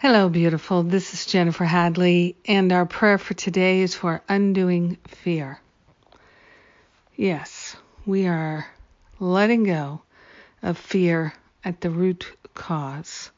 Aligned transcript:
Hello, 0.00 0.28
beautiful. 0.28 0.84
This 0.84 1.12
is 1.12 1.26
Jennifer 1.26 1.64
Hadley, 1.64 2.36
and 2.46 2.70
our 2.70 2.86
prayer 2.86 3.18
for 3.18 3.34
today 3.34 3.80
is 3.80 3.96
for 3.96 4.22
undoing 4.28 4.96
fear. 5.08 5.58
Yes, 7.16 7.74
we 8.06 8.28
are 8.28 8.64
letting 9.18 9.64
go 9.64 10.02
of 10.62 10.78
fear 10.78 11.32
at 11.64 11.80
the 11.80 11.90
root 11.90 12.30
cause. 12.54 13.32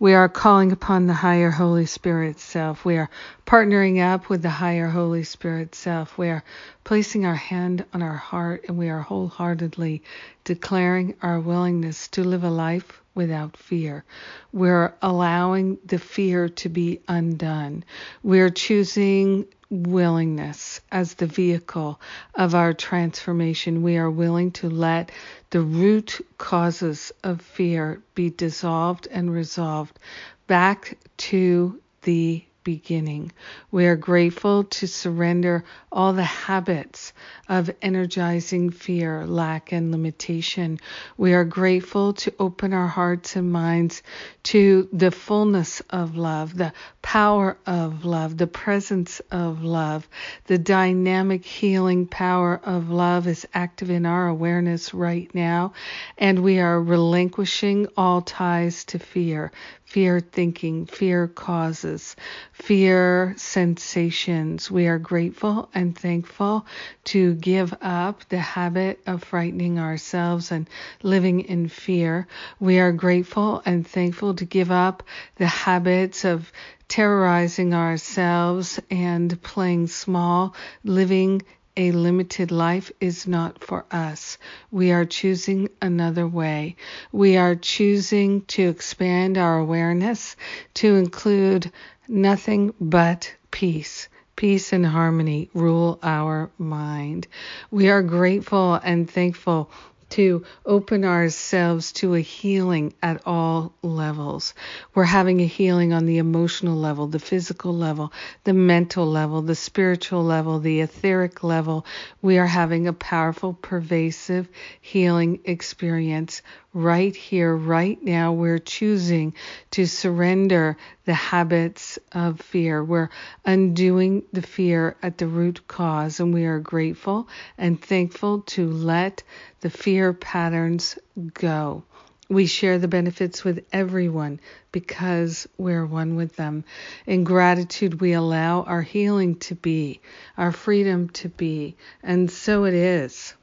We 0.00 0.14
are 0.14 0.28
calling 0.28 0.72
upon 0.72 1.06
the 1.06 1.14
higher 1.14 1.52
Holy 1.52 1.86
Spirit 1.86 2.40
self. 2.40 2.84
We 2.84 2.96
are 2.96 3.08
partnering 3.46 4.00
up 4.02 4.28
with 4.28 4.42
the 4.42 4.50
higher 4.50 4.88
Holy 4.88 5.22
Spirit 5.22 5.76
self. 5.76 6.18
We 6.18 6.30
are 6.30 6.42
placing 6.82 7.24
our 7.26 7.36
hand 7.36 7.84
on 7.94 8.02
our 8.02 8.16
heart 8.16 8.64
and 8.66 8.76
we 8.76 8.88
are 8.88 9.00
wholeheartedly 9.00 10.02
declaring 10.42 11.14
our 11.22 11.38
willingness 11.38 12.08
to 12.08 12.24
live 12.24 12.42
a 12.42 12.50
life 12.50 13.00
without 13.14 13.56
fear. 13.56 14.04
We're 14.52 14.94
allowing 15.00 15.78
the 15.84 16.00
fear 16.00 16.48
to 16.48 16.68
be 16.68 17.00
undone. 17.06 17.84
We're 18.24 18.50
choosing 18.50 19.46
willingness 19.82 20.80
as 20.92 21.14
the 21.14 21.26
vehicle 21.26 22.00
of 22.34 22.54
our 22.54 22.72
transformation. 22.72 23.82
We 23.82 23.96
are 23.96 24.10
willing 24.10 24.52
to 24.52 24.70
let 24.70 25.10
the 25.50 25.60
root 25.60 26.20
causes 26.38 27.12
of 27.22 27.40
fear 27.42 28.00
be 28.14 28.30
dissolved 28.30 29.08
and 29.10 29.32
resolved 29.32 29.98
back 30.46 30.96
to 31.16 31.80
the 32.02 32.44
beginning. 32.64 33.30
We 33.70 33.86
are 33.86 33.96
grateful 33.96 34.64
to 34.64 34.88
surrender 34.88 35.64
all 35.92 36.14
the 36.14 36.24
habits 36.24 37.12
of 37.48 37.70
energizing 37.82 38.70
fear, 38.70 39.26
lack, 39.26 39.70
and 39.70 39.92
limitation. 39.92 40.80
We 41.16 41.34
are 41.34 41.44
grateful 41.44 42.14
to 42.14 42.34
open 42.40 42.72
our 42.72 42.88
hearts 42.88 43.36
and 43.36 43.52
minds 43.52 44.02
to 44.44 44.88
the 44.92 45.10
fullness 45.10 45.80
of 45.90 46.16
love, 46.16 46.56
the 46.56 46.72
power 47.02 47.58
of 47.66 48.04
love, 48.04 48.36
the 48.38 48.46
presence 48.46 49.20
of 49.30 49.62
love, 49.62 50.08
the 50.46 50.58
dynamic 50.58 51.44
healing 51.44 52.06
power 52.06 52.60
of 52.64 52.90
love 52.90 53.28
is 53.28 53.46
active 53.52 53.90
in 53.90 54.06
our 54.06 54.26
awareness 54.26 54.94
right 54.94 55.32
now, 55.34 55.74
and 56.16 56.42
we 56.42 56.60
are 56.60 56.80
relinquishing 56.80 57.86
all 57.96 58.22
ties 58.22 58.84
to 58.84 58.98
fear 58.98 59.52
fear 59.94 60.18
thinking, 60.18 60.86
fear 60.86 61.28
causes, 61.28 62.16
fear 62.54 63.34
sensations. 63.36 64.70
We 64.70 64.86
are 64.86 64.98
grateful 64.98 65.68
and 65.74 65.98
thankful 65.98 66.64
to 67.04 67.34
give 67.34 67.74
up 67.82 68.26
the 68.28 68.38
habit 68.38 69.00
of 69.06 69.24
frightening 69.24 69.80
ourselves 69.80 70.52
and 70.52 70.70
living 71.02 71.40
in 71.40 71.68
fear. 71.68 72.28
We 72.60 72.78
are 72.78 72.92
grateful 72.92 73.60
and 73.66 73.86
thankful 73.86 74.34
to 74.34 74.44
give 74.44 74.70
up 74.70 75.02
the 75.36 75.48
habits 75.48 76.24
of 76.24 76.50
terrorizing 76.86 77.74
ourselves 77.74 78.80
and 78.88 79.42
playing 79.42 79.88
small, 79.88 80.54
living 80.84 81.42
a 81.76 81.90
limited 81.90 82.52
life 82.52 82.92
is 83.00 83.26
not 83.26 83.64
for 83.64 83.84
us. 83.90 84.38
We 84.70 84.92
are 84.92 85.04
choosing 85.04 85.70
another 85.82 86.26
way. 86.26 86.76
We 87.10 87.36
are 87.36 87.56
choosing 87.56 88.42
to 88.42 88.68
expand 88.68 89.38
our 89.38 89.58
awareness 89.58 90.36
to 90.74 90.94
include 90.94 91.72
nothing 92.08 92.74
but 92.80 93.34
peace. 93.50 94.08
Peace 94.36 94.72
and 94.72 94.84
harmony 94.84 95.48
rule 95.54 95.98
our 96.02 96.50
mind. 96.58 97.28
We 97.70 97.88
are 97.88 98.02
grateful 98.02 98.74
and 98.74 99.08
thankful 99.08 99.70
to 100.10 100.44
open 100.64 101.04
ourselves 101.04 101.90
to 101.90 102.14
a 102.14 102.20
healing 102.20 102.94
at 103.02 103.20
all 103.26 103.74
levels. 103.82 104.54
We're 104.94 105.04
having 105.04 105.40
a 105.40 105.46
healing 105.46 105.92
on 105.92 106.06
the 106.06 106.18
emotional 106.18 106.76
level, 106.76 107.08
the 107.08 107.18
physical 107.18 107.74
level, 107.74 108.12
the 108.44 108.52
mental 108.52 109.06
level, 109.06 109.42
the 109.42 109.56
spiritual 109.56 110.22
level, 110.22 110.60
the 110.60 110.82
etheric 110.82 111.42
level. 111.42 111.84
We 112.22 112.38
are 112.38 112.46
having 112.46 112.86
a 112.86 112.92
powerful, 112.92 113.54
pervasive 113.54 114.48
healing 114.80 115.40
experience 115.44 116.42
right 116.74 117.14
here, 117.14 117.54
right 117.54 118.02
now, 118.02 118.32
we're 118.32 118.58
choosing 118.58 119.32
to 119.70 119.86
surrender 119.86 120.76
the 121.04 121.14
habits 121.14 121.98
of 122.12 122.40
fear. 122.40 122.82
We're 122.84 123.10
undoing 123.44 124.24
the 124.32 124.42
fear 124.42 124.96
at 125.02 125.16
the 125.16 125.28
root 125.28 125.66
cause, 125.68 126.18
and 126.18 126.34
we 126.34 126.44
are 126.44 126.58
grateful 126.58 127.28
and 127.56 127.80
thankful 127.80 128.40
to 128.40 128.68
let 128.68 129.22
the 129.60 129.70
fear 129.70 130.12
patterns 130.12 130.98
go. 131.32 131.84
We 132.28 132.46
share 132.46 132.78
the 132.78 132.88
benefits 132.88 133.44
with 133.44 133.64
everyone 133.72 134.40
because 134.72 135.46
we're 135.58 135.86
one 135.86 136.16
with 136.16 136.34
them. 136.36 136.64
In 137.06 137.22
gratitude, 137.22 138.00
we 138.00 138.14
allow 138.14 138.62
our 138.62 138.82
healing 138.82 139.36
to 139.40 139.54
be, 139.54 140.00
our 140.36 140.50
freedom 140.50 141.10
to 141.10 141.28
be, 141.28 141.76
and 142.02 142.30
so 142.30 142.64
it 142.64 142.74
is. 142.74 143.34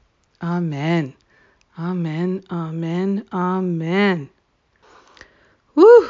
Amen. 0.42 1.14
Amen, 1.82 2.44
amen, 2.52 3.26
amen. 3.34 4.30
Woo! 5.74 6.10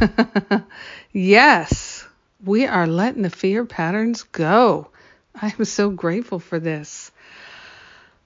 yes, 1.12 2.06
we 2.42 2.66
are 2.66 2.86
letting 2.86 3.20
the 3.20 3.28
fear 3.28 3.66
patterns 3.66 4.22
go. 4.22 4.88
I 5.34 5.52
am 5.58 5.66
so 5.66 5.90
grateful 5.90 6.38
for 6.38 6.58
this. 6.58 7.12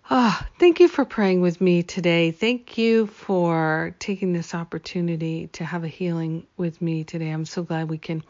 Ah, 0.08 0.46
thank 0.60 0.78
you 0.78 0.86
for 0.86 1.04
praying 1.04 1.40
with 1.40 1.60
me 1.60 1.82
today. 1.82 2.30
Thank 2.30 2.78
you 2.78 3.08
for 3.08 3.96
taking 3.98 4.32
this 4.32 4.54
opportunity 4.54 5.48
to 5.54 5.64
have 5.64 5.82
a 5.82 5.88
healing 5.88 6.46
with 6.56 6.80
me 6.80 7.02
today. 7.02 7.30
I'm 7.30 7.46
so 7.46 7.64
glad 7.64 7.90
we 7.90 7.98
can 7.98 8.22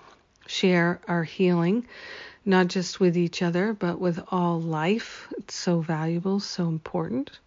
share 0.46 0.98
our 1.06 1.24
healing, 1.24 1.86
not 2.46 2.68
just 2.68 3.00
with 3.00 3.18
each 3.18 3.42
other, 3.42 3.74
but 3.74 4.00
with 4.00 4.18
all 4.30 4.58
life. 4.62 5.30
It's 5.36 5.54
so 5.54 5.82
valuable, 5.82 6.40
so 6.40 6.68
important. 6.68 7.38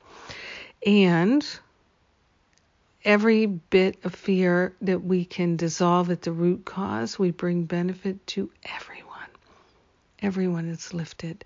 And 0.86 1.46
every 3.06 3.46
bit 3.46 3.98
of 4.04 4.14
fear 4.14 4.74
that 4.82 5.04
we 5.04 5.26
can 5.26 5.56
dissolve 5.56 6.10
at 6.10 6.22
the 6.22 6.32
root 6.32 6.66
cause, 6.66 7.18
we 7.18 7.32
bring 7.32 7.64
benefit 7.64 8.26
to 8.28 8.50
everyone. 8.64 9.30
Everyone 10.22 10.68
is 10.68 10.94
lifted. 10.94 11.46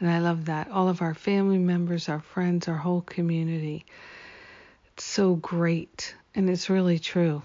And 0.00 0.08
I 0.08 0.20
love 0.20 0.44
that. 0.44 0.70
All 0.70 0.88
of 0.88 1.02
our 1.02 1.14
family 1.14 1.58
members, 1.58 2.08
our 2.08 2.20
friends, 2.20 2.68
our 2.68 2.76
whole 2.76 3.00
community. 3.00 3.84
It's 4.92 5.04
so 5.04 5.34
great. 5.34 6.14
And 6.34 6.48
it's 6.48 6.70
really 6.70 7.00
true. 7.00 7.42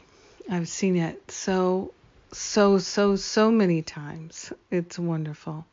I've 0.50 0.68
seen 0.68 0.98
it 0.98 1.32
so, 1.32 1.94
so, 2.32 2.78
so, 2.78 3.16
so 3.16 3.50
many 3.50 3.82
times. 3.82 4.54
It's 4.70 5.00
wonderful. 5.00 5.66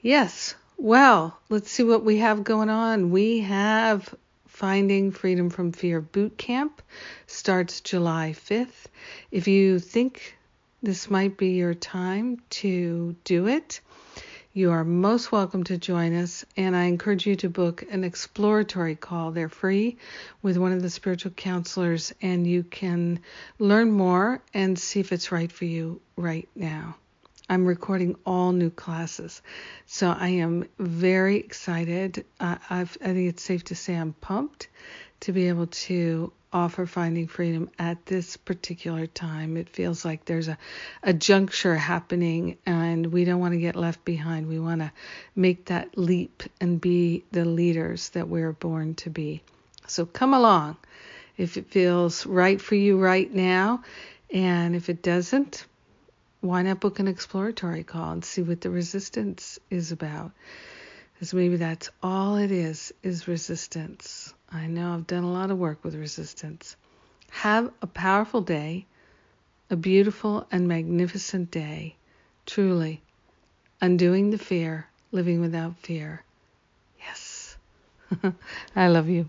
Yes. 0.00 0.54
Well, 0.76 1.38
let's 1.50 1.70
see 1.70 1.84
what 1.84 2.04
we 2.04 2.18
have 2.18 2.42
going 2.42 2.70
on. 2.70 3.10
We 3.10 3.40
have 3.40 4.12
Finding 4.60 5.10
Freedom 5.10 5.48
from 5.48 5.72
Fear 5.72 6.02
Boot 6.02 6.36
Camp 6.36 6.82
starts 7.26 7.80
July 7.80 8.34
5th. 8.36 8.88
If 9.30 9.48
you 9.48 9.78
think 9.78 10.36
this 10.82 11.08
might 11.08 11.38
be 11.38 11.52
your 11.52 11.72
time 11.72 12.42
to 12.50 13.16
do 13.24 13.46
it, 13.46 13.80
you 14.52 14.70
are 14.72 14.84
most 14.84 15.32
welcome 15.32 15.64
to 15.64 15.78
join 15.78 16.14
us, 16.14 16.44
and 16.58 16.76
I 16.76 16.84
encourage 16.84 17.26
you 17.26 17.36
to 17.36 17.48
book 17.48 17.84
an 17.90 18.04
exploratory 18.04 18.96
call. 18.96 19.30
They're 19.30 19.48
free 19.48 19.96
with 20.42 20.58
one 20.58 20.72
of 20.72 20.82
the 20.82 20.90
spiritual 20.90 21.32
counselors, 21.32 22.12
and 22.20 22.46
you 22.46 22.62
can 22.62 23.20
learn 23.58 23.90
more 23.90 24.42
and 24.52 24.78
see 24.78 25.00
if 25.00 25.10
it's 25.10 25.32
right 25.32 25.50
for 25.50 25.64
you 25.64 26.02
right 26.16 26.50
now. 26.54 26.96
I'm 27.50 27.66
recording 27.66 28.14
all 28.24 28.52
new 28.52 28.70
classes. 28.70 29.42
So 29.84 30.08
I 30.08 30.28
am 30.28 30.68
very 30.78 31.38
excited. 31.38 32.24
Uh, 32.38 32.58
i 32.70 32.84
think 32.84 33.28
it's 33.28 33.42
safe 33.42 33.64
to 33.64 33.74
say 33.74 33.96
I'm 33.96 34.12
pumped 34.12 34.68
to 35.22 35.32
be 35.32 35.48
able 35.48 35.66
to 35.66 36.32
offer 36.52 36.86
Finding 36.86 37.26
Freedom 37.26 37.68
at 37.76 38.06
this 38.06 38.36
particular 38.36 39.08
time. 39.08 39.56
It 39.56 39.68
feels 39.68 40.04
like 40.04 40.26
there's 40.26 40.46
a, 40.46 40.58
a 41.02 41.12
juncture 41.12 41.74
happening 41.74 42.56
and 42.66 43.06
we 43.06 43.24
don't 43.24 43.40
want 43.40 43.54
to 43.54 43.60
get 43.60 43.74
left 43.74 44.04
behind. 44.04 44.46
We 44.46 44.60
want 44.60 44.82
to 44.82 44.92
make 45.34 45.64
that 45.64 45.98
leap 45.98 46.44
and 46.60 46.80
be 46.80 47.24
the 47.32 47.44
leaders 47.44 48.10
that 48.10 48.28
we're 48.28 48.52
born 48.52 48.94
to 48.94 49.10
be. 49.10 49.42
So 49.88 50.06
come 50.06 50.34
along 50.34 50.76
if 51.36 51.56
it 51.56 51.68
feels 51.68 52.26
right 52.26 52.60
for 52.60 52.76
you 52.76 52.96
right 52.96 53.32
now. 53.34 53.82
And 54.32 54.76
if 54.76 54.88
it 54.88 55.02
doesn't, 55.02 55.66
why 56.40 56.62
not 56.62 56.80
book 56.80 56.98
an 56.98 57.08
exploratory 57.08 57.84
call 57.84 58.12
and 58.12 58.24
see 58.24 58.42
what 58.42 58.60
the 58.60 58.70
resistance 58.70 59.58
is 59.70 59.92
about? 59.92 60.32
Because 61.12 61.34
maybe 61.34 61.56
that's 61.56 61.90
all 62.02 62.36
it 62.36 62.50
is, 62.50 62.94
is 63.02 63.28
resistance. 63.28 64.32
I 64.50 64.66
know 64.66 64.94
I've 64.94 65.06
done 65.06 65.24
a 65.24 65.32
lot 65.32 65.50
of 65.50 65.58
work 65.58 65.84
with 65.84 65.94
resistance. 65.94 66.76
Have 67.30 67.70
a 67.82 67.86
powerful 67.86 68.40
day, 68.40 68.86
a 69.68 69.76
beautiful 69.76 70.46
and 70.50 70.66
magnificent 70.66 71.50
day, 71.50 71.96
truly. 72.46 73.02
Undoing 73.80 74.30
the 74.30 74.38
fear, 74.38 74.88
living 75.12 75.40
without 75.40 75.76
fear. 75.78 76.24
Yes. 76.98 77.56
I 78.76 78.88
love 78.88 79.08
you. 79.08 79.28